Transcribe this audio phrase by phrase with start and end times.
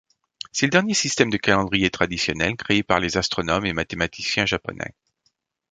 [0.51, 4.95] C'est le dernier système de calendrier traditionnel créé par les astronomes et mathématiciens japonais.